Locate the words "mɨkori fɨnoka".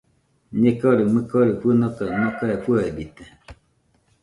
1.13-2.03